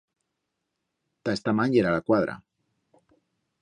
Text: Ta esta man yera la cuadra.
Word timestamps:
Ta 1.23 1.37
esta 1.39 1.55
man 1.59 1.79
yera 1.79 1.95
la 1.99 2.03
cuadra. 2.11 2.41